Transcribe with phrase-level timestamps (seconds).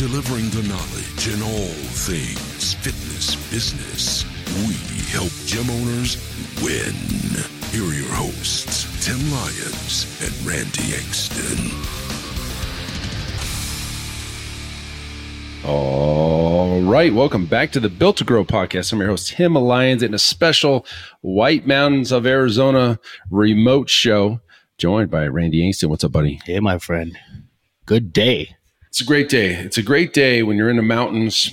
[0.00, 4.24] delivering the knowledge in all things fitness business.
[4.66, 4.72] We
[5.12, 6.16] help gym owners
[6.62, 6.94] win.
[7.68, 11.76] Here are your hosts, Tim Lyons and Randy Engston.
[15.68, 18.94] All right, welcome back to the Built to Grow podcast.
[18.94, 20.86] I'm your host, Tim Lyons, in a special
[21.20, 22.98] White Mountains of Arizona
[23.30, 24.40] remote show
[24.78, 25.90] joined by Randy Engston.
[25.90, 26.40] What's up, buddy?
[26.46, 27.18] Hey, my friend.
[27.84, 28.56] Good day.
[28.90, 29.54] It's a great day.
[29.54, 31.50] It's a great day when you're in the mountains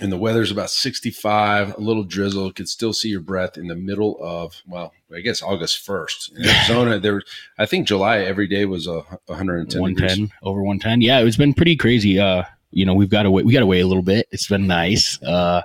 [0.00, 2.50] and the weather's about 65, a little drizzle.
[2.52, 6.36] Can still see your breath in the middle of, well, I guess August 1st.
[6.36, 7.22] In Arizona, there,
[7.58, 10.30] I think July every day was a 110 110 degrees.
[10.42, 11.02] over 110.
[11.02, 12.18] Yeah, it's been pretty crazy.
[12.18, 13.44] Uh, you know, we've got to wait.
[13.44, 14.26] We got to wait a little bit.
[14.30, 15.22] It's been nice.
[15.22, 15.62] Uh,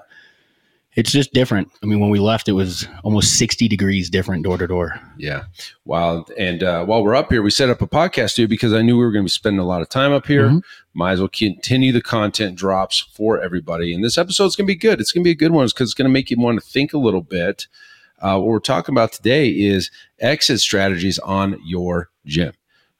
[0.96, 1.72] it's just different.
[1.82, 5.00] I mean, when we left, it was almost 60 degrees different door to door.
[5.18, 5.44] Yeah.
[5.86, 6.26] Wow.
[6.38, 8.98] And uh, while we're up here, we set up a podcast studio because I knew
[8.98, 10.50] we were going to be spending a lot of time up here.
[10.50, 10.62] Mhm.
[10.94, 13.94] Might as well continue the content drops for everybody.
[13.94, 15.02] And this episode's going to be good.
[15.02, 16.66] It's going to be a good one because it's going to make you want to
[16.66, 17.68] think a little bit.
[18.20, 22.54] Uh, what we're talking about today is exit strategies on your gym.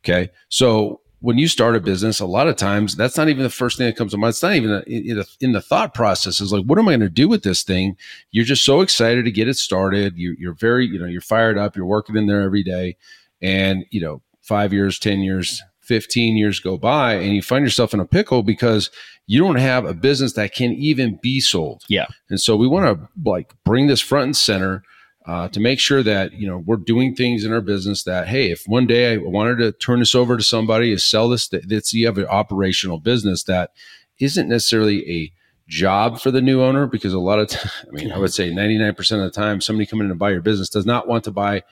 [0.04, 0.32] Okay.
[0.50, 3.78] So when you start a business, a lot of times that's not even the first
[3.78, 4.32] thing that comes to mind.
[4.32, 6.42] It's not even a, in, the, in the thought process.
[6.42, 7.96] Is like, what am I going to do with this thing?
[8.32, 10.18] You're just so excited to get it started.
[10.18, 11.78] You, you're very, you know, you're fired up.
[11.78, 12.98] You're working in there every day,
[13.42, 17.94] and you know, five years, ten years, fifteen years go by, and you find yourself
[17.94, 18.92] in a pickle because
[19.26, 21.86] you don't have a business that can even be sold.
[21.88, 22.08] Yeah.
[22.30, 24.84] And so we want to like bring this front and center
[25.26, 28.52] uh, to make sure that you know we're doing things in our business that hey,
[28.52, 31.70] if one day I wanted to turn this over to somebody to sell this, that
[31.70, 33.72] that's you have an operational business that
[34.20, 35.34] isn't necessarily a
[35.68, 38.52] job for the new owner because a lot of time, I mean, I would say
[38.52, 41.32] 99% of the time, somebody coming in to buy your business does not want to
[41.32, 41.64] buy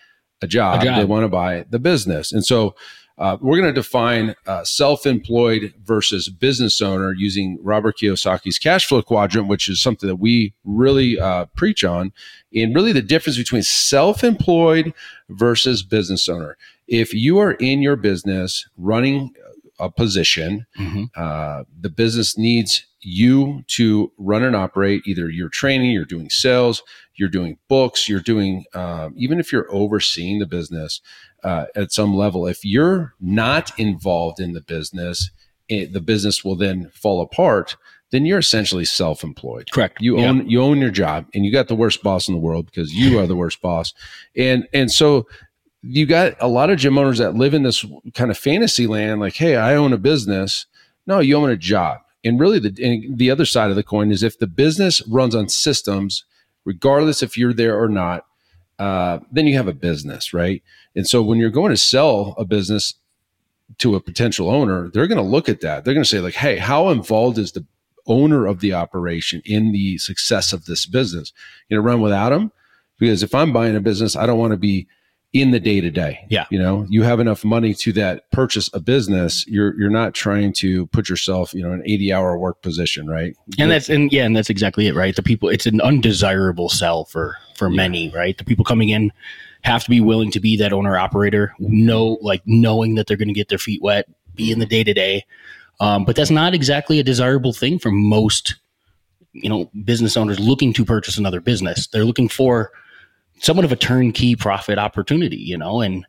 [0.42, 0.82] a job.
[0.82, 0.98] A job.
[0.98, 2.32] They want to buy the business.
[2.32, 2.76] And so
[3.22, 9.02] uh, we're going to define uh, self-employed versus business owner using Robert Kiyosaki's cash flow
[9.04, 12.12] quadrant, which is something that we really uh, preach on.
[12.54, 14.94] And really the difference between self-employed
[15.30, 16.58] versus business owner.
[16.88, 19.34] If you are in your business running
[19.80, 21.10] a position, Mhm.
[21.16, 25.02] uh, the business needs you to run and operate.
[25.06, 26.84] Either you're training, you're doing sales,
[27.16, 31.02] you're doing books, you're doing, um, even if you're overseeing the business
[31.44, 35.32] uh, at some level, if you're not involved in the business,
[35.70, 37.76] it, the business will then fall apart.
[38.12, 39.72] Then you're essentially self-employed.
[39.72, 39.98] Correct.
[40.02, 40.30] You Yeah.
[40.30, 42.94] own you own your job, and you got the worst boss in the world because
[42.94, 43.94] you are the worst boss.
[44.36, 45.28] And and so
[45.82, 49.20] you got a lot of gym owners that live in this kind of fantasy land,
[49.22, 50.66] like, hey, I own a business.
[51.08, 52.00] No, you own a job.
[52.24, 55.34] And really, the and the other side of the coin is if the business runs
[55.34, 56.24] on systems,
[56.66, 58.26] regardless if you're there or not,
[58.82, 60.64] uh, then you have a business, right?
[60.96, 62.96] And so when you're going to sell a business
[63.78, 65.86] to a potential owner, they're going to look at that.
[65.86, 67.64] They're going to say, like, hey, how involved is the
[68.08, 71.32] owner of the operation in the success of this business?
[71.70, 72.52] You know, run without them?
[72.98, 74.88] Because if I'm buying a business, I don't want to be
[75.34, 76.20] in the day to day.
[76.30, 76.46] Yeah.
[76.50, 79.48] You know, you have enough money to that purchase a business.
[79.48, 83.36] You're you're not trying to put yourself, you know, an 80 hour work position, right?
[83.58, 85.16] And that's and yeah, and that's exactly it, right?
[85.16, 87.76] The people, it's an undesirable sell for for Yeah.
[87.78, 88.38] many, right?
[88.38, 89.12] The people coming in
[89.62, 93.28] have to be willing to be that owner operator, know like knowing that they're going
[93.28, 95.24] to get their feet wet, be in the day to day.
[95.80, 98.56] Um, But that's not exactly a desirable thing for most,
[99.34, 101.88] you know, business owners looking to purchase another business.
[101.88, 102.72] They're looking for
[103.42, 106.06] somewhat of a turnkey profit opportunity, you know, and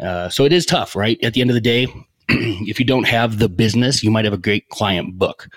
[0.00, 1.18] uh, so it is tough, right?
[1.22, 1.86] At the end of the day,
[2.28, 5.48] if you don't have the business, you might have a great client book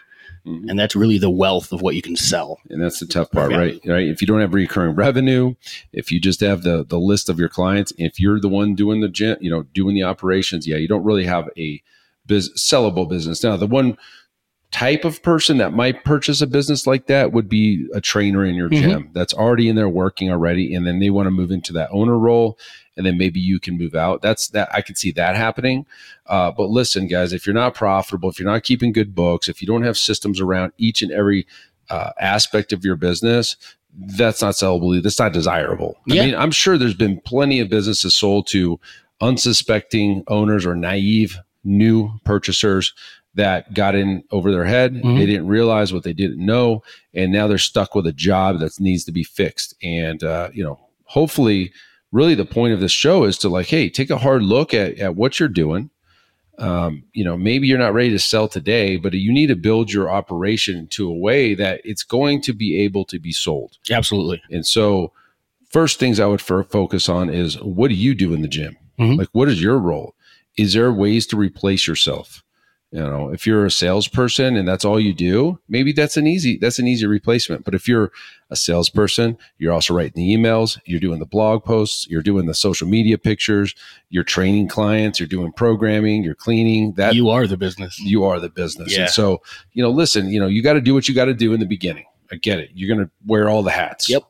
[0.48, 0.70] Mhm.
[0.70, 2.60] and that's really the wealth of what you can sell.
[2.70, 3.78] and that's the tough part, right?
[3.86, 4.08] Right.
[4.08, 5.56] If you don't have recurring revenue,
[5.92, 9.02] if you just have the the list of your clients, if you're the one doing
[9.02, 11.84] the you know, doing the operations, yeah, you don't really have a
[12.26, 13.44] biz- sellable business.
[13.44, 13.98] Now, the one
[14.72, 18.54] type of person that might purchase a business like that would be a trainer in
[18.54, 18.82] your Mhm.
[18.82, 21.90] gym that's already in there working already, and then they want to move into that
[21.92, 22.58] owner role,
[22.96, 24.22] and then maybe you can move out.
[24.22, 25.88] That's that I could see that happening.
[26.28, 29.60] Uh, but listen, guys, if you're not profitable, if you're not keeping good books, if
[29.62, 31.48] you don't have systems around each and every
[31.90, 33.56] uh, aspect of your business,
[33.98, 35.02] that's not sellable.
[35.02, 35.98] That's not desirable.
[36.06, 36.22] Yeah.
[36.22, 38.80] I mean, I'm sure there's been plenty of businesses sold to
[39.20, 42.94] unsuspecting owners or naive new purchasers
[43.40, 44.94] that got in over their head.
[44.94, 45.18] Mhm.
[45.18, 46.84] They didn't realize what they didn't know,
[47.14, 49.74] and now they're stuck with a job that needs to be fixed.
[49.82, 51.72] And uh, you know, hopefully,
[52.12, 54.98] really, the point of this show is to like, hey, take a hard look at
[55.00, 55.90] at what you're doing.
[56.58, 59.94] Um, you know, maybe you're not ready to sell today, but you need to build
[59.94, 63.78] your operation to a way that it's going to be able to be sold.
[63.90, 64.42] Absolutely.
[64.52, 65.14] And so,
[65.70, 68.76] first things I would f- focus on is what do you do in the gym?
[69.00, 69.18] Mhm.
[69.18, 70.16] Like, what is your role?
[70.58, 72.44] Is there ways to replace yourself?
[72.92, 76.58] You know, if you're a salesperson and that's all you do, maybe that's an easy
[76.58, 77.64] that's an easy replacement.
[77.64, 78.12] But if you're
[78.50, 82.56] a salesperson, you're also writing the emails, you're doing the blog posts, you're doing the
[82.56, 83.76] social media pictures,
[84.10, 86.94] you're training clients, you're doing programming, you're cleaning.
[86.94, 88.00] That you are the business.
[88.00, 88.92] you are the business.
[88.92, 89.02] Yeah.
[89.04, 89.44] And so,
[89.74, 91.60] you know, listen, you know, you got to do what you got to do in
[91.60, 92.06] the beginning.
[92.32, 92.72] I get it.
[92.74, 94.10] You're going to wear all the hats.
[94.10, 94.24] Yep.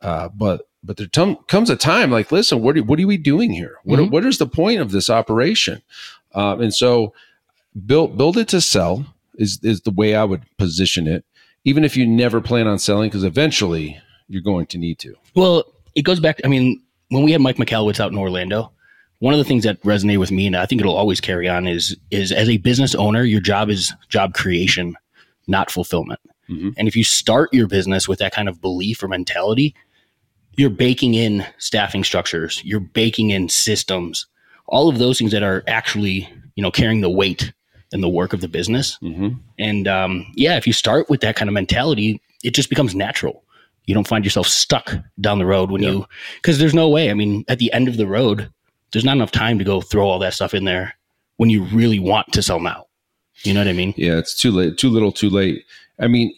[0.00, 3.16] Uh, but but there tum- comes a time like, listen, what are, what are we
[3.16, 3.78] doing here?
[3.82, 4.10] What Mhm.
[4.12, 5.82] what is the point of this operation?
[6.34, 7.12] Um, and so,
[7.84, 9.06] build build it to sell
[9.36, 11.24] is is the way I would position it.
[11.64, 15.14] Even if you never plan on selling, because eventually you're going to need to.
[15.34, 15.64] Well,
[15.94, 16.40] it goes back.
[16.44, 18.70] I mean, when we had Mike Michalowicz out in Orlando,
[19.18, 21.66] one of the things that resonated with me, and I think it'll always carry on,
[21.66, 24.94] is is as a business owner, your job is job creation,
[25.46, 26.20] not fulfillment.
[26.48, 26.74] Mhm.
[26.76, 29.74] And if you start your business with that kind of belief or mentality,
[30.56, 34.26] you're baking in staffing structures, you're baking in systems,
[34.66, 37.52] all of those things that are actually, you know, carrying the weight
[37.92, 38.98] and the work of the business.
[39.02, 39.28] Mm-hmm.
[39.58, 43.42] And um, yeah, if you start with that kind of mentality, it just becomes natural.
[43.86, 45.90] You don't find yourself stuck down the road when Yeah.
[45.90, 46.06] you,
[46.42, 47.10] because there's no way.
[47.10, 48.50] I mean, at the end of the road,
[48.92, 50.94] there's not enough time to go throw all that stuff in there
[51.36, 52.86] when you really want to sell now.
[53.42, 53.94] You know what I mean?
[53.96, 55.64] Yeah, it's too late, too little, too late.
[56.00, 56.32] I mean,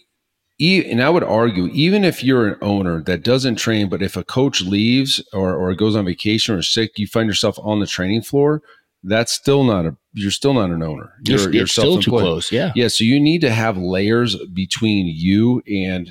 [0.59, 4.17] e- and I would argue, even if you're an owner that doesn't train, but if
[4.17, 7.87] a coach leaves or, or goes on vacation or sick, you find yourself on the
[7.87, 8.61] training floor.
[9.09, 9.97] That's still not a.
[10.13, 11.13] You're still not an owner.
[11.25, 12.51] You're, You're, still too close.
[12.51, 12.73] Yeah.
[12.75, 16.11] Yeah, so you need to have layers between you and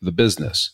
[0.00, 0.70] the business.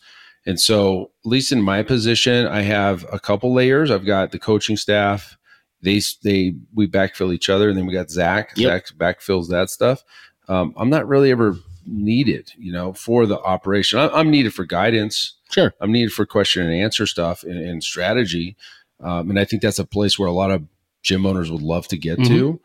[0.47, 3.91] And so, at least in my position, I have a couple layers.
[3.91, 5.39] I've got the coaching staff.
[5.81, 8.53] They they we backfill each other, and then we got Zach.
[8.57, 8.69] Yep.
[8.69, 10.05] Zach backfills that stuff.
[10.49, 11.57] Um, I'm not really ever
[11.87, 13.99] needed, you know, for the operation.
[13.99, 15.35] I, I'm needed for guidance.
[15.51, 15.73] Sure.
[15.81, 18.57] I'm needed for question and answer stuff and, and strategy.
[19.01, 20.63] Um, and I think that's a place where a lot of
[21.05, 22.61] gym owners would love to get to.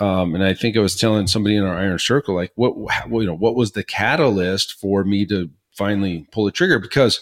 [0.00, 3.06] Um, and I think I was telling somebody in our iron circle, like, what, how-
[3.20, 6.80] you know, what was the catalyst for me to finally pull the trigger?
[6.80, 7.20] Because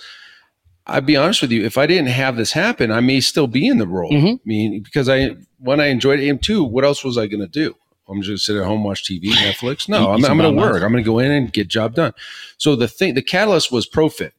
[0.86, 3.66] I'd be honest with you, if I didn't have this happen, I may still be
[3.66, 4.10] in the role.
[4.10, 4.36] Mhm.
[4.36, 7.46] I mean, because I, when I enjoyed AM two, what else was I going to
[7.48, 7.76] do?
[8.08, 9.88] I'm just sit at home, watch TV, Netflix.
[9.88, 10.82] No, I'm, I'm going to work.
[10.82, 12.12] I'm going to go in and get job done.
[12.56, 14.32] So the thing, the catalyst was Profit.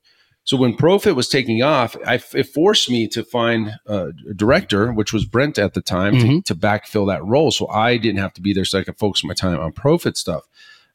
[0.51, 5.13] So when Profit was taking off, I, it forced me to find a director, which
[5.13, 6.43] was Brent at the time, to, Mhm.
[6.43, 7.51] to backfill that role.
[7.51, 10.17] So I didn't have to be there, so I could focus my time on Profit
[10.17, 10.43] stuff.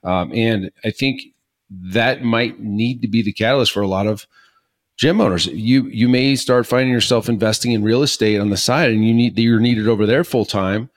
[0.05, 1.23] Um, and I think
[1.71, 4.27] that might need to be the catalyst for a lot of
[4.99, 5.47] gym owners.
[5.47, 9.15] You you may start finding yourself investing in real estate on the side, and you
[9.15, 10.91] need you're needed over there full time.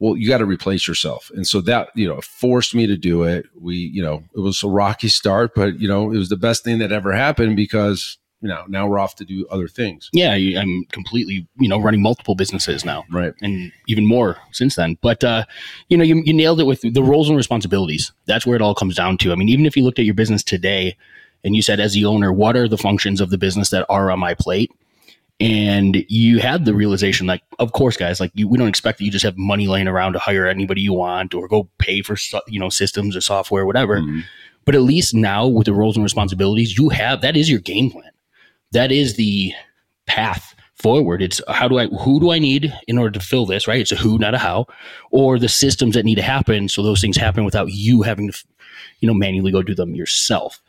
[0.00, 3.22] Well, you got to replace yourself, and so that you know forced me to do
[3.22, 3.46] it.
[3.58, 6.64] We you know it was a rocky start, but you know it was the best
[6.64, 10.10] thing that ever happened because you know now we're off to do other things.
[10.12, 10.32] Yeah.
[10.32, 13.04] I'm completely, you know, running multiple businesses now.
[13.10, 13.32] Right.
[13.40, 14.98] and even more since then.
[15.00, 15.44] But uh,
[15.88, 18.12] you know, you, you nailed it with the roles and responsibilities.
[18.26, 19.32] That's where it all comes down to.
[19.32, 20.96] I mean, even if you looked at your business today
[21.42, 24.10] and you said, as the owner, what are the functions of the business that are
[24.10, 24.70] on my plate?
[25.40, 29.04] And you had the realization, like, of course, guys, like you, we don't expect that
[29.04, 32.16] you just have money laying around to hire anybody you want or go pay for
[32.46, 34.00] you know systems or software, whatever.
[34.00, 34.22] Mhm.
[34.64, 37.90] But at least now with the roles and responsibilities, you have that is your game
[37.90, 38.10] plan.
[38.72, 39.52] That is the
[40.06, 41.20] path forward.
[41.20, 43.80] It's how do I who do I need in order to fill this, right?
[43.80, 44.66] It's a who, not a how,
[45.10, 48.44] or the systems that need to happen so those things happen without you having to
[49.00, 50.60] you know manually go do them yourself.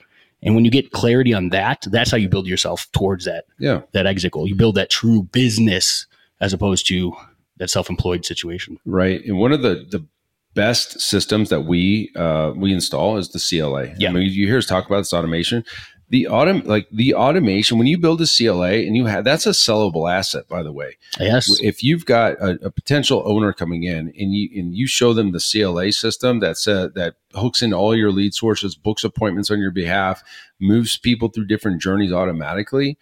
[0.43, 3.81] And when you get clarity on that, that's how you build yourself towards that Yeah.
[3.93, 4.47] that exit goal.
[4.47, 6.05] You build that true business
[6.41, 7.13] as opposed to
[7.57, 8.77] that self-employed situation.
[8.85, 9.23] Right.
[9.25, 10.05] And one of the the
[10.53, 13.93] best systems that we uh, we install is the CLA.
[13.97, 14.09] Yeah.
[14.09, 15.63] I mean, you hear us talk about this automation.
[16.09, 19.51] The autom like the automation when you build a CLA and you have that's a
[19.51, 20.97] sellable asset, by the way.
[21.19, 21.59] Yes.
[21.61, 25.31] If you've got a, a potential owner coming in and you and you show them
[25.31, 29.59] the CLA system that's uh, that hooks in all your lead sources, books appointments on
[29.59, 30.23] your behalf,
[30.59, 32.99] moves people through different journeys automatically,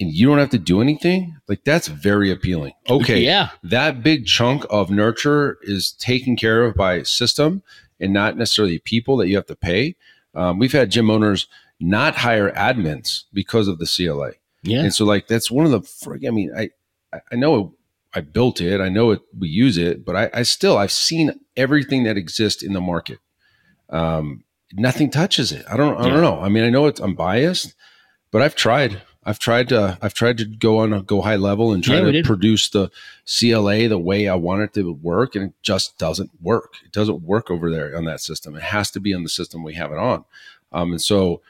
[0.00, 2.72] and you don't have to do anything, like that's very appealing.
[2.88, 3.50] Okay, Yeah.
[3.62, 7.62] that big chunk of nurture is taken care of by system
[8.00, 9.96] and not necessarily people that you have to pay.
[10.34, 11.46] Um, we've had gym owners
[11.80, 14.32] not hire admins because of the CLA.
[14.62, 14.80] Yeah.
[14.80, 16.70] And so like that's one of the frig- I mean, I
[17.32, 17.74] I- know
[18.14, 21.38] I built it, I know it we use it, but I, I still I've seen
[21.56, 23.18] everything that exists in the market.
[23.90, 25.64] Um, nothing touches it.
[25.70, 25.96] I don't.
[25.98, 26.12] I Yeah.
[26.14, 26.40] don't know.
[26.40, 27.00] I mean, I know it's.
[27.00, 27.74] I'm biased,
[28.30, 29.02] but I've tried.
[29.24, 29.98] I've tried to.
[30.02, 32.24] I've tried to go on a GoHighLevel and try Yeah, to did.
[32.24, 32.90] produce the
[33.26, 36.74] CLA the way I want it to work, and it just doesn't work.
[36.84, 38.56] It doesn't work over there on that system.
[38.56, 40.24] It has to be on the system we have it on.
[40.72, 41.40] Um, and so,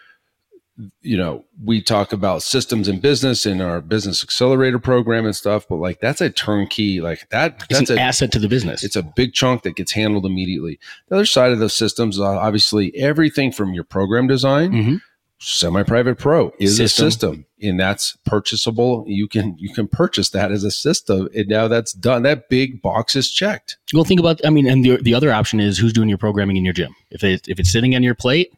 [1.02, 5.66] you know, we talk about systems and business in our business accelerator program and stuff,
[5.68, 7.00] but like that's a turnkey.
[7.00, 7.56] Like that.
[7.68, 8.84] It's that's an a asset to the business.
[8.84, 10.78] it's a big chunk that gets handled immediately.
[11.08, 15.00] The other side of those systems, uh, obviously, everything from your program design, Mhm.
[15.40, 17.06] semi-private pro is System.
[17.06, 19.04] a system, and that's purchasable.
[19.08, 22.22] You can you can purchase that as a system, and now that's done.
[22.22, 23.78] That big box is checked.
[23.92, 24.40] Well, think about.
[24.44, 26.94] I mean, and the the other option is who's doing your programming in your gym.
[27.10, 28.52] If it if it's sitting on your plate,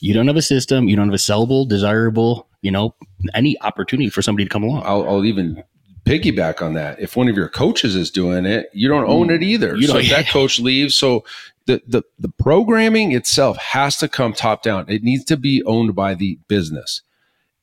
[0.00, 0.88] you don't have a system.
[0.88, 2.48] You don't have a sellable, desirable.
[2.62, 2.94] You know,
[3.34, 4.82] any opportunity for somebody to come along.
[4.84, 5.62] I'll, I'll even
[6.04, 7.00] piggyback on that.
[7.00, 9.36] If one of your coaches is doing it, you don't own mm.
[9.36, 9.76] it either.
[9.76, 11.24] You so if that coach leaves, so
[11.66, 14.86] the, the the programming itself has to come top down.
[14.88, 17.02] It needs to be owned by the business.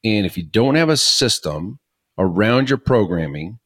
[0.04, 1.80] And if you don't have a system
[2.18, 3.60] around your programming,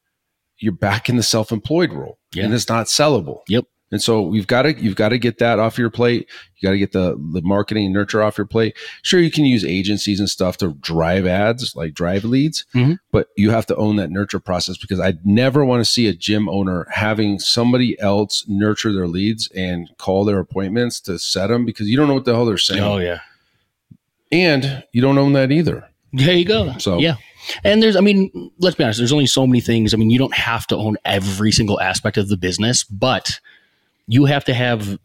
[0.58, 2.18] you're back in the self-employed role.
[2.34, 2.46] Yeah.
[2.46, 3.42] And it's not sellable.
[3.48, 3.66] Yep.
[3.92, 6.28] And so we've got to you've got to get that off your plate.
[6.58, 8.78] You got to get the the marketing and nurture off your plate.
[9.02, 13.00] Sure, you can use agencies and stuff to drive ads, like drive leads, Mhm.
[13.12, 16.14] but you have to own that nurture process because I never want to see a
[16.14, 21.66] gym owner having somebody else nurture their leads and call their appointments to set them
[21.66, 23.20] because you don't know what the hell they're saying, Oh yeah.
[24.32, 25.88] and you don't own that either.
[26.14, 26.74] There you go.
[26.78, 27.16] So- yeah.
[27.64, 29.94] And there's, I mean, let's be honest, there's only so many things.
[29.94, 33.40] I mean, you don't have to own every single aspect of the business, but
[34.08, 35.00] you have to have,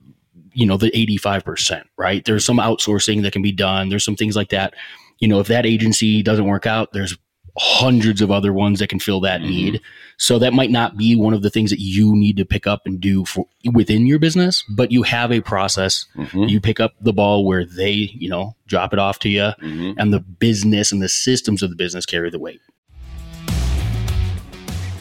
[0.53, 2.25] you know, the 85%, right?
[2.25, 3.89] There's some outsourcing that can be done.
[3.89, 4.75] There's some things like that.
[5.19, 7.17] You know, if that agency doesn't work out, there's
[7.59, 9.49] hundreds of other ones that can fill that Mhm.
[9.49, 9.81] need.
[10.19, 12.83] So that might not be one of the things that you need to pick up
[12.85, 16.05] and do for within your business, but you have a process.
[16.19, 16.51] Mhm.
[16.51, 19.95] You pick up the ball where they, you know, drop it off to you Mhm.
[19.97, 22.61] and the business and the systems of the business carry the weight.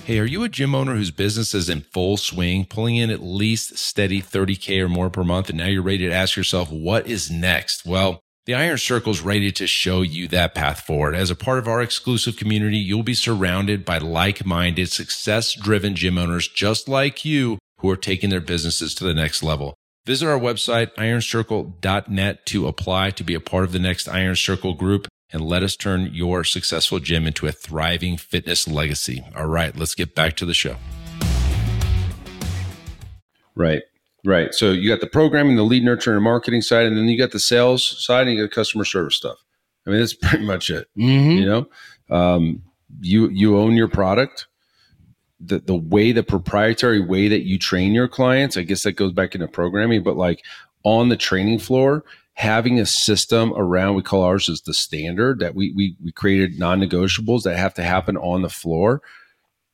[0.05, 3.23] Hey, are you a gym owner whose business is in full swing, pulling in at
[3.23, 7.07] least steady 30K or more per month, and now you're ready to ask yourself, what
[7.07, 7.87] is next?
[7.87, 11.15] Well, the Iron Circle is ready to show you that path forward.
[11.15, 15.95] As a part of our exclusive community, you'll be surrounded by like minded, success driven
[15.95, 19.73] gym owners just like you who are taking their businesses to the next level.
[20.05, 24.75] Visit our website, ironcircle.net, to apply to be a part of the next Iron Circle
[24.75, 29.23] group and let us turn your successful gym into a thriving fitness legacy.
[29.35, 30.77] All right, let's get back to the show.
[33.55, 33.83] Right.
[34.25, 34.53] Right.
[34.53, 37.31] So you got the programming, the lead nurture and marketing side, and then you got
[37.31, 39.37] the sales side and you got customer service stuff.
[39.85, 40.87] I mean, that's pretty much it.
[40.97, 41.31] Mm-hmm.
[41.31, 41.67] You know,
[42.09, 42.63] um,
[43.01, 44.47] you you own your product.
[45.39, 49.11] The the way the proprietary way that you train your clients, I guess that goes
[49.11, 50.43] back into programming, but like
[50.83, 52.03] on the training floor,
[52.35, 56.59] having a system around, we call ours is the standard that we we we created
[56.59, 59.01] non-negotiables that have to happen on the floor.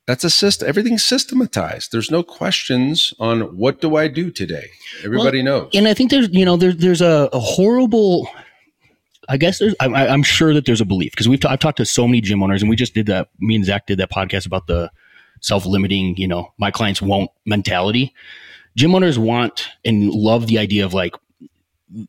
[0.08, 0.68] That's a system.
[0.68, 1.92] Everything's systematized.
[1.92, 4.66] There's no questions on what do I do today.
[5.04, 5.70] Everybody knows.
[5.74, 8.28] And I think there's, you know, there's there's a, a horrible.
[9.30, 9.76] I guess there's.
[9.80, 12.20] I, I'm sure that there's a belief because we've ta- I've talked to so many
[12.20, 13.30] gym owners, and we just did that.
[13.40, 14.92] Me and Zach did that podcast about the
[15.40, 16.18] self-limiting.
[16.18, 18.14] You know, my clients won't mentality.
[18.76, 21.14] Gym owners want and love the idea of like,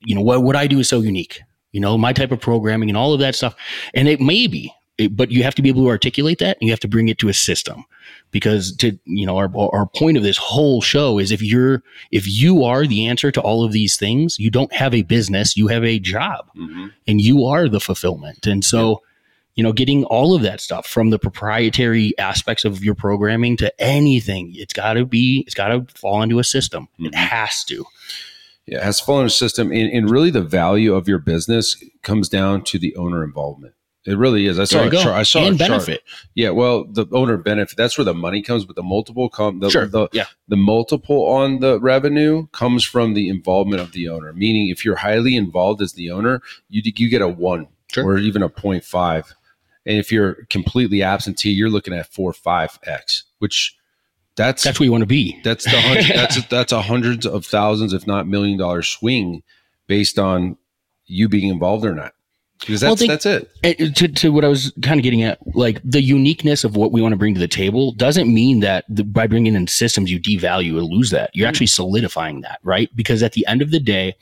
[0.04, 1.40] you know, what what I do is so unique.
[1.72, 3.54] You know, my type of programming and all of that stuff,
[3.94, 6.66] and it may be, it- but you have to be able to articulate that, and
[6.66, 7.84] you have to bring it to a system.
[8.30, 12.26] Because to you know, our our point of this whole show is if you're if
[12.26, 15.68] you are the answer to all of these things, you don't have a business, you
[15.68, 16.92] have a job Mhm.
[17.06, 18.46] and you are the fulfillment.
[18.46, 19.02] And so,
[19.54, 23.72] you know, getting all of that stuff from the proprietary aspects of your programming to
[23.80, 26.88] anything, it's got to be, it's got to fall into a system.
[26.98, 27.14] It Mhm.
[27.14, 27.84] has to.
[28.66, 31.82] Yeah, has to fall in a system, and, and really the value of your business
[32.02, 33.74] comes down to the owner involvement.
[34.04, 34.58] It really is.
[34.58, 35.06] I saw a chart.
[35.16, 35.70] I saw and a chart.
[35.70, 36.02] benefit.
[36.34, 37.76] Yeah, well, the owner benefit.
[37.76, 39.60] That's where the money comes, but the multiple come.
[39.60, 39.86] The, Sure.
[39.86, 40.26] The, Yeah.
[40.48, 44.32] the multiple on the revenue comes from the involvement of the owner.
[44.32, 48.04] Meaning, if you're highly involved as the owner, you you get a one Sure.
[48.04, 49.34] or even a 0.5.
[49.86, 53.76] and if you're completely absentee, you're looking at four five x, which
[54.36, 55.40] that's That's where you want to be.
[55.44, 59.42] that's the hundred, that's that's a hundreds of thousands, if not million dollar swing,
[59.86, 60.56] based on
[61.06, 62.14] you being involved or not.
[62.60, 63.50] Because that's Well, think- that's it.
[63.64, 66.92] And to, to what I was kind of getting at, like the uniqueness of what
[66.92, 70.12] we want to bring to the table doesn't mean that the, by bringing in systems
[70.12, 71.30] you devalue or lose that.
[71.34, 72.88] You're actually solidifying that, right?
[72.94, 74.14] Because at the end of the day,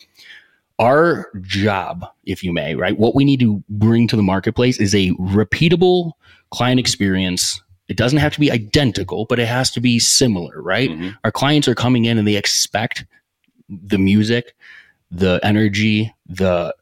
[0.79, 4.95] our job, if you may, right, what we need to bring to the marketplace is
[4.95, 6.13] a repeatable
[6.51, 7.63] client experience.
[7.91, 10.91] It doesn't have to be identical, but it has to be similar, right?
[10.91, 11.17] Mhm.
[11.25, 13.05] Our clients are coming in and they expect
[13.69, 14.55] the music,
[15.11, 16.73] the energy, the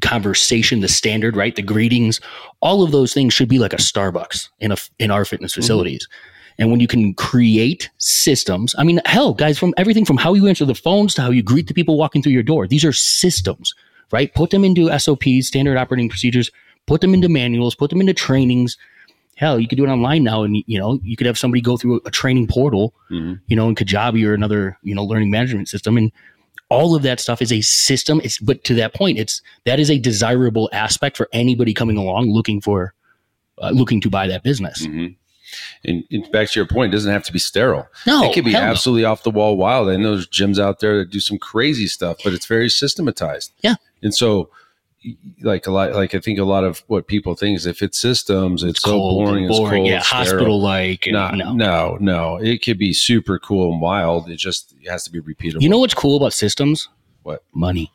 [0.00, 1.56] conversation, the standard, right?
[1.56, 2.20] The greetings,
[2.60, 5.60] all of those things should be like a Starbucks in a in our fitness Mm-hmm.
[5.62, 6.08] facilities.
[6.56, 10.46] And when you can create systems, I mean, hell, guys, from everything from how you
[10.46, 12.92] answer the phones to how you greet the people walking through your door, these are
[12.92, 13.74] systems,
[14.12, 14.32] right?
[14.34, 16.52] Put them into SOPs, standard operating procedures,
[16.86, 18.76] put them into manuals, put them into trainings.
[19.36, 21.76] Hell, you could do it online now, and you know you could have somebody go
[21.76, 23.40] through a training portal, Mhm.
[23.46, 26.12] you know, in Kajabi or another, you know, learning management system, and
[26.70, 28.20] all of that stuff is a system.
[28.24, 32.30] It's but to that point, it's that is a desirable aspect for anybody coming along
[32.32, 32.94] looking for,
[33.60, 34.86] uh, looking to buy that business.
[34.86, 35.16] Mhm.
[35.84, 37.86] And, and back to your point, it doesn't have to be sterile.
[38.06, 38.70] No, it could be hell no.
[38.70, 39.88] absolutely off the wall wild.
[39.88, 43.52] I know there's gyms out there that do some crazy stuff, but it's very systematized.
[43.62, 43.74] Yeah.
[44.02, 44.48] And so,
[45.42, 47.98] like a lot, like I think a lot of what people think is if it's
[47.98, 51.06] systems, it's, so Cold and boring, it's cold, yeah, hospital like.
[51.06, 52.36] No, no, no, no.
[52.36, 54.28] It could be super cool and wild.
[54.30, 55.60] It just it has to be repeatable.
[55.60, 56.88] You know what's cool about systems?
[57.22, 57.42] What?
[57.54, 57.90] money.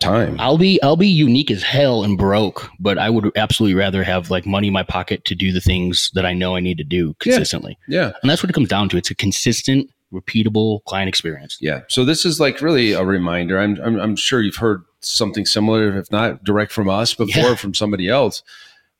[0.00, 0.36] time.
[0.38, 4.30] I'll be I'll be unique as hell and broke, but I would absolutely rather have
[4.30, 6.84] like money in my pocket to do the things that I know I need to
[6.84, 7.78] do consistently.
[7.88, 8.12] yeah.
[8.22, 8.96] And that's what it comes down to.
[8.96, 11.58] It's a consistent, repeatable client experience.
[11.60, 11.80] Yeah.
[11.88, 13.58] So this is like really a reminder.
[13.58, 17.54] I'm, I'm, I'm sure you've heard something similar, if not direct from us before, Yeah.
[17.56, 18.42] from somebody else.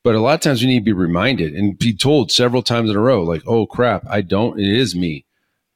[0.02, 2.90] But a lot of times we need to be reminded and be told several times
[2.90, 5.25] in a row, like, oh crap, I don't, it is me.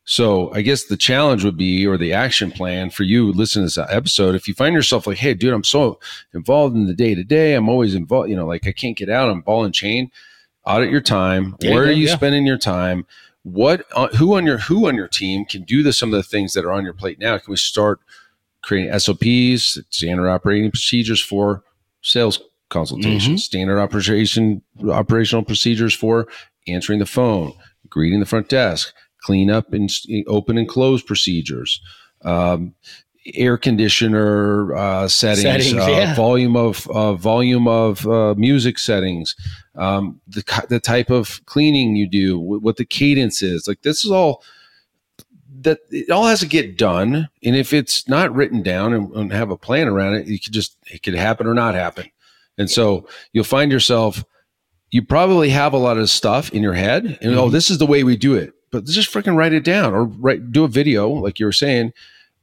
[0.04, 3.74] So I guess the challenge would be, or the action plan for you listening to
[3.80, 6.00] this episode, if you find yourself like, hey, dude, I'm so
[6.34, 9.08] involved in the day to day, I'm always involved, you know, like I can't get
[9.10, 10.10] out, I'm ball and chain.
[10.64, 11.56] Audit your time.
[11.60, 12.16] There you Where go, are you yeah.
[12.16, 13.06] spending your time?
[13.42, 16.28] What, uh, who on your, who on your team can do the, some of the
[16.28, 17.38] things that are on your plate now?
[17.38, 18.00] Can we start
[18.62, 21.62] creating SOPs, standard operating procedures for
[22.02, 26.28] sales consultations, standard operation, operational procedures for
[26.68, 27.52] answering the phone,
[27.88, 29.90] greeting the front desk, clean up and
[30.26, 31.80] open and close procedures,
[32.22, 32.74] um,
[33.34, 36.14] air conditioner uh, settings, Settings, uh, yeah.
[36.14, 39.34] volume of uh, volume of uh, music settings,
[39.76, 43.66] um, the the type of cleaning you do, what the cadence is.
[43.68, 44.42] Like this is all
[45.62, 47.28] that it all has to get done.
[47.44, 50.52] And if it's not written down and, and have a plan around it, you could
[50.52, 52.10] just it could happen or not happen.
[52.58, 54.24] And so you'll find yourself
[54.92, 57.52] you probably have a lot of stuff in your head and oh Mhm.
[57.52, 60.50] this is the way we do it but just freaking write it down or write
[60.50, 61.92] do a video like you were saying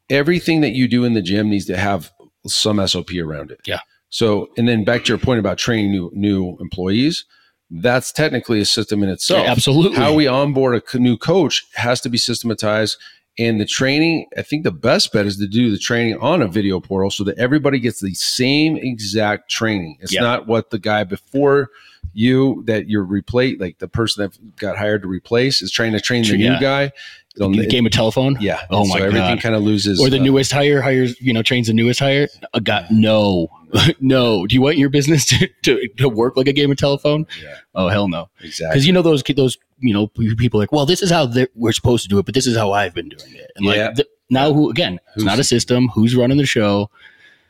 [0.10, 2.12] everything that you do in the gym needs to have
[2.46, 3.80] some sop around it Yeah.
[4.10, 7.26] so and then back to your point about training new new employees
[7.70, 9.98] that's technically a system in itself Absolutely.
[9.98, 12.98] how we onboard a new coach has to be systematized
[13.39, 16.47] and the training i think the best bet is to do the training on a
[16.47, 20.21] video portal so that everybody gets the same exact training it's Yeah.
[20.21, 21.69] not what the guy before
[22.13, 26.00] you that you're replace like the person that got hired to replace is trying to
[26.02, 26.54] train the Yeah.
[26.56, 26.91] new guy
[27.36, 28.36] It'll- the game of telephone.
[28.41, 29.41] yeah Oh And my so everything God.
[29.41, 32.28] kind of loses Or the uh, newest hire hires, you know, trains the newest hire.
[32.56, 33.47] A guy, no,
[34.00, 34.47] no.
[34.47, 37.28] Do you want your business to, to, to work like a game of telephone?
[37.43, 37.54] Yeah.
[37.76, 38.30] Oh hell no.
[38.41, 41.32] exactly Because you know those those you know people are like, well, this is how
[41.56, 43.52] we're supposed to do it, but this is how I've been doing it.
[43.56, 43.72] And Yeah.
[43.88, 45.00] like th- now, who again?
[45.16, 45.88] It's not a system.
[45.90, 46.90] Who's running the show?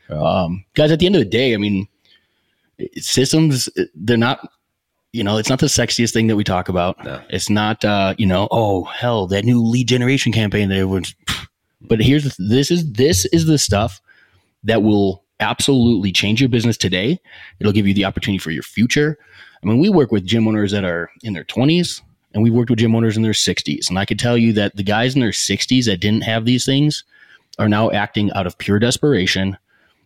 [0.10, 1.88] Um, guys, at the end of the day, I mean,
[2.98, 4.48] systems they're not.
[5.13, 7.04] You know, it's not the sexiest thing that we talk about.
[7.04, 7.22] No.
[7.30, 7.84] It's not.
[7.86, 11.16] uh, You know, oh hell, that new lead generation campaign that everyone's.
[11.82, 14.02] But here's the, this is this is the stuff
[14.63, 17.20] that will absolutely change your business today.
[17.60, 19.18] It'll give you the opportunity for your future.
[19.63, 22.02] I mean, we work with gym owners that are in their 20s
[22.38, 23.89] and we've worked with gym owners in their 60s.
[23.89, 26.65] And I can tell you that the guys in their 60s that didn't have these
[26.67, 27.04] things
[27.58, 29.58] are now acting out of pure desperation.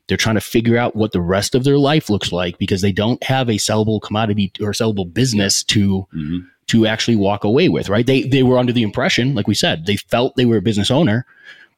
[0.07, 2.93] They're trying to figure out what the rest of their life looks like because they
[2.93, 6.45] don't have a sellable commodity or sellable business to Mhm.
[6.67, 8.05] to actually walk away with, right?
[8.07, 10.89] They they were under the impression, like we said, they felt they were a business
[10.89, 11.25] owner,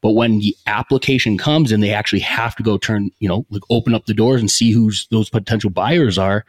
[0.02, 3.64] but when the application comes and they actually have to go turn, you know, like
[3.72, 6.46] open up the doors and see who's those potential buyers are,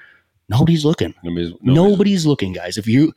[0.50, 1.14] nobody's looking.
[1.24, 2.76] nobody's, Nobody's, looking, guys.
[2.76, 3.14] If you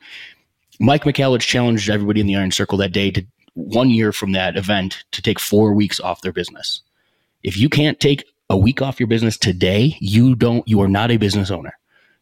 [0.78, 4.56] Mike Michalowicz challenged everybody in the Iron Circle that day to one year from that
[4.56, 6.82] event to take four weeks off their business.
[7.42, 11.10] If you can't take a week off your business today, you don't you are not
[11.10, 11.72] a business owner.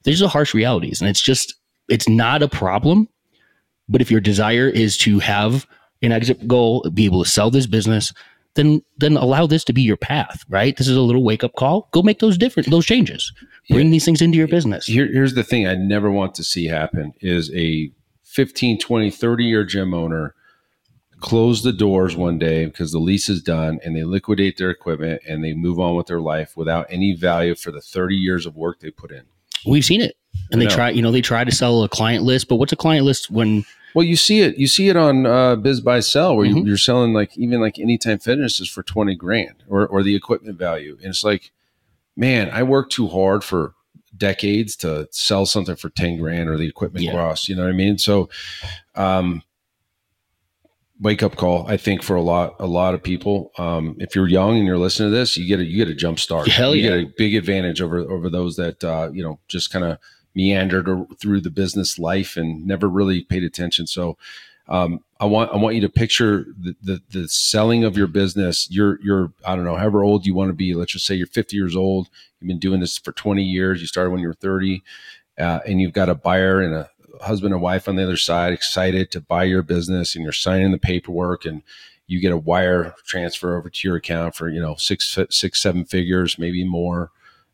[0.05, 1.01] These are harsh realities.
[1.01, 1.55] And it's just
[1.89, 3.09] it's not a problem.
[3.89, 5.67] But if your desire is to have
[6.03, 8.13] an exit goal, be able to sell this business,
[8.55, 10.77] then then allow this to be your path, right?
[10.77, 11.89] This is a little wake up call.
[11.93, 13.33] Go make those different those changes.
[13.69, 14.87] Bring these things into your business.
[14.87, 17.91] Here, here's the thing I never want to see happen is a
[18.41, 20.35] 15, 20, 30 year gym owner
[21.21, 25.23] close the doors one day because the lease is done and they liquidate their equipment
[25.27, 28.55] and they move on with their life without any value for the 30 years of
[28.55, 29.23] work they put in.
[29.67, 30.19] We've seen it.
[30.53, 32.77] And they try, you know, they try to sell a client list, but what's a
[32.77, 34.59] client list when Well, you see it.
[34.59, 36.67] You see it on uh, BizBuySell, where you, Mhm.
[36.67, 40.59] you're selling like even like Anytime Fitness is for twenty grand, or or the equipment
[40.59, 41.53] value, and it's like,
[42.15, 43.73] man, I worked too hard for
[44.17, 47.13] decades to sell something for ten grand or the equipment Yeah.
[47.13, 47.49] cost.
[47.49, 47.99] You know what I mean?
[47.99, 48.29] So,
[48.95, 49.43] um,
[51.01, 51.67] wake up call.
[51.67, 54.79] I think for a lot a lot of people, um, if you're young and you're
[54.79, 56.49] listening to this, you get a you get a jump start.
[56.49, 56.97] Hell you yeah.
[56.97, 59.99] get a big advantage over over those that uh, you know just kind of
[60.35, 60.87] meandered
[61.19, 63.87] through the business life and never really paid attention.
[63.87, 64.19] So
[64.69, 68.69] um, I want I want you to picture the, the the selling of your business.
[68.71, 70.75] You're you're I don't know however old you want to be.
[70.75, 72.09] Let's just say you're 50 years old.
[72.41, 73.81] You've been doing this for 20 years.
[73.81, 74.83] You started when you were 30,
[75.39, 76.91] uh, and you've got a buyer and a
[77.23, 80.73] husband and wife on the other side excited to buy your business, and you're signing
[80.73, 81.63] the paperwork and
[82.07, 85.85] you get a wire transfer over to your account for you know six six seven
[85.85, 87.11] figures maybe more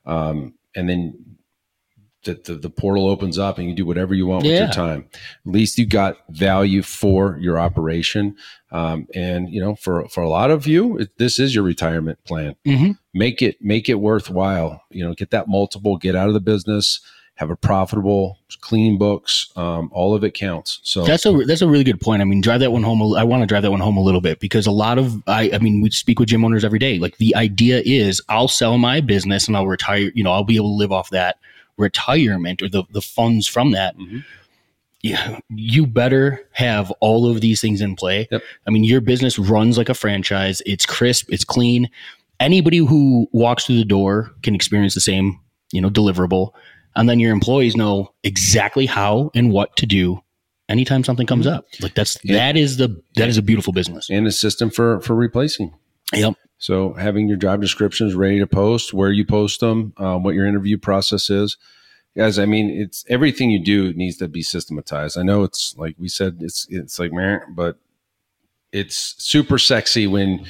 [0.06, 1.36] um, and then
[2.24, 4.60] the, the, the portal opens up and you do whatever you want with Yeah.
[4.64, 8.36] your time at least you got value for your operation
[8.70, 12.18] um, and you know for for a lot of you it, this is your retirement
[12.24, 12.96] plan Mhm.
[13.12, 17.00] make it make it worthwhile you know get that multiple get out of the business
[17.36, 21.66] have a profitable clean books um, all of it counts so That's a that's a
[21.66, 22.20] really good point.
[22.20, 23.00] I mean, drive that one home.
[23.14, 25.50] I want to drive that one home a little bit because a lot of I
[25.54, 26.98] I mean, we speak with gym owners every day.
[26.98, 30.12] Like the idea is, I'll sell my business and I'll retire.
[30.14, 31.38] You know, I'll be able to live off that
[31.76, 33.96] retirement or the the funds from that.
[33.96, 34.24] Mhm.
[35.02, 38.28] Yeah, you better have all of these things in play.
[38.30, 38.42] Yep.
[38.68, 40.62] I mean, your business runs like a franchise.
[40.64, 41.26] It's crisp.
[41.32, 41.90] It's clean.
[42.38, 45.40] Anybody who walks through the door can experience the same,
[45.72, 46.52] you know, deliverable.
[46.94, 50.22] And then your employees know exactly how and what to do
[50.68, 51.64] anytime something comes up.
[51.80, 52.34] Like that's Yeah.
[52.36, 54.08] that is the that is a beautiful business.
[54.08, 55.72] and a system for for replacing
[56.12, 56.34] Yep.
[56.58, 60.46] So having your job descriptions ready to post, where you post them, um, what your
[60.46, 61.56] interview process is,
[62.16, 62.38] guys.
[62.38, 65.18] I mean, it's everything you do needs to be systematized.
[65.18, 67.78] I know it's like we said, it's it's like meh, but
[68.72, 70.46] it's super sexy when.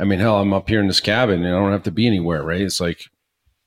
[0.00, 2.06] I mean, hell, I'm up here in this cabin and I don't have to be
[2.06, 2.60] anywhere, right?
[2.60, 3.06] It's like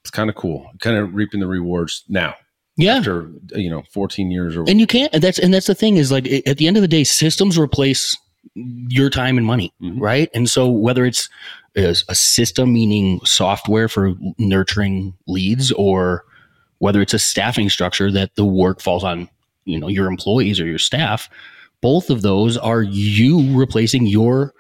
[0.02, 2.36] it's kind of cool, kind of reaping the rewards now
[2.78, 2.96] Yeah.
[2.96, 5.98] after you know 14 years or And you can't and that's and that's the thing
[5.98, 8.16] is like at the end of the day systems replace
[8.56, 10.00] your time and money, Mhm.
[10.00, 10.30] right?
[10.34, 11.30] And so whether it's
[11.76, 16.26] a system meaning software for nurturing leads or
[16.80, 19.30] whether it's a staffing structure that the work falls on,
[19.66, 21.30] you know, your employees or your staff,
[21.80, 24.54] both of those are you replacing your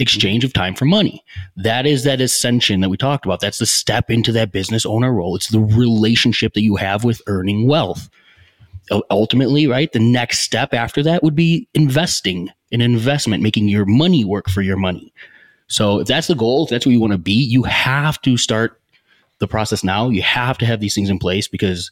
[0.00, 1.22] exchange of time for money.
[1.56, 3.40] That is that ascension that we talked about.
[3.40, 5.36] That's the step into that business owner role.
[5.36, 8.10] It's the relationship that you have with earning wealth.
[9.10, 9.92] Ultimately, right?
[9.92, 14.62] The next step after that would be investing, an investment, making your money work for
[14.62, 15.12] your money.
[15.68, 18.36] So if that's the goal, if that's what you want to be, you have to
[18.36, 18.80] start
[19.38, 20.08] the process now.
[20.08, 21.90] You have to have these things in place because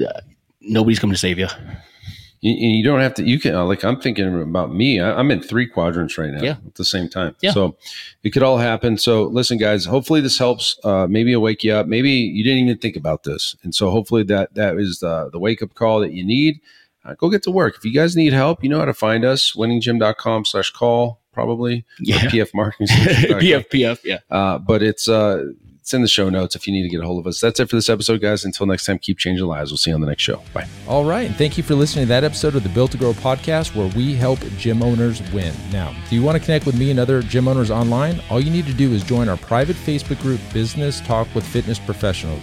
[0.00, 0.20] uh,
[0.60, 1.48] nobody's coming to save you.
[2.40, 5.30] you, you don't have to you can uh, like i'm thinking about me I, i'm
[5.30, 6.56] in three quadrants right now Yeah.
[6.66, 7.52] at the same time Yeah.
[7.52, 7.76] so
[8.22, 11.72] it could all happen so listen guys hopefully this helps uh, maybe it'll wake you
[11.72, 15.30] up maybe you didn't even think about this and so hopefully that that is the,
[15.32, 16.60] the wake up call that you need
[17.04, 19.24] uh, go get to work if you guys need help you know how to find
[19.24, 22.18] us winninggym.com slash call probably Yeah.
[22.30, 22.86] pf marketing.
[22.96, 24.18] PF, PF, yeah.
[24.30, 25.44] uh, but it's uh
[25.80, 27.60] it's in the show notes if you need to get a hold of us that's
[27.60, 30.00] it for this episode guys until next time keep changing lives we'll see you on
[30.00, 32.62] the next show bye All right, and thank you for listening to that episode of
[32.62, 35.52] the Built to Grow podcast where we help gym owners win.
[35.72, 38.18] Now, do you want to connect with me and other gym owners online?
[38.30, 41.78] All you need to do is join our private Facebook group, Business Talk with Fitness
[41.78, 42.42] Professionals.